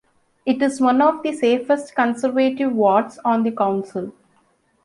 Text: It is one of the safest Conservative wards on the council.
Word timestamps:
It 0.47 0.63
is 0.63 0.81
one 0.81 0.99
of 0.99 1.21
the 1.21 1.31
safest 1.31 1.93
Conservative 1.93 2.73
wards 2.73 3.19
on 3.23 3.43
the 3.43 3.51
council. 3.51 4.11